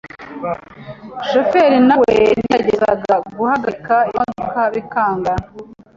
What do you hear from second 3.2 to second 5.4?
guhagarika imodoka bikanga,